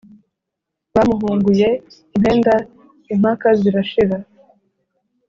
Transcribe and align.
Bamuhunguye 0.93 1.69
impenda* 2.15 2.53
impaka 3.13 3.47
zirashira, 3.59 4.17